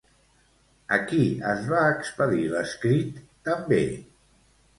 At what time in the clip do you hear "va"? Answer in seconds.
1.73-1.81